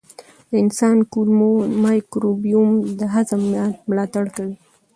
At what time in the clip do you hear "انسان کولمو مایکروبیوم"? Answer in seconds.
0.63-2.69